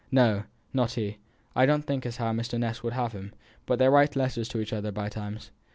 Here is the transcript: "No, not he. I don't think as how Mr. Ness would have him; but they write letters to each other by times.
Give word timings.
"No, 0.11 0.45
not 0.73 0.93
he. 0.93 1.19
I 1.55 1.67
don't 1.67 1.83
think 1.85 2.07
as 2.07 2.17
how 2.17 2.33
Mr. 2.33 2.59
Ness 2.59 2.81
would 2.81 2.93
have 2.93 3.11
him; 3.11 3.33
but 3.67 3.77
they 3.77 3.87
write 3.87 4.15
letters 4.15 4.47
to 4.49 4.59
each 4.59 4.73
other 4.73 4.91
by 4.91 5.09
times. 5.09 5.51